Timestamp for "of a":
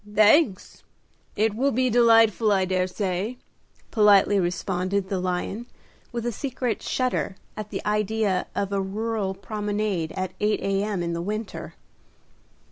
8.55-8.81